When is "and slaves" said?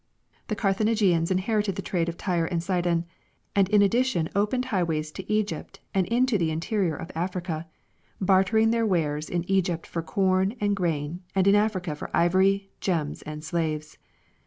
13.21-13.99